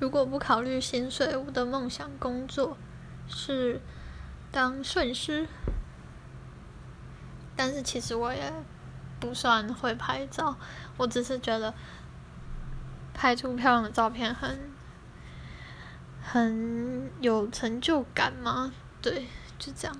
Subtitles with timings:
[0.00, 2.76] 如果不考虑薪水我的梦想工作
[3.28, 3.80] 是
[4.50, 5.46] 当摄影师。
[7.62, 8.50] 但是其实我也
[9.20, 10.56] 不算会拍照
[10.96, 11.74] 我只是觉得
[13.12, 14.58] 拍出漂亮的照片很
[16.22, 18.72] 很有成就感嘛
[19.02, 19.26] 对
[19.58, 19.94] 就这样。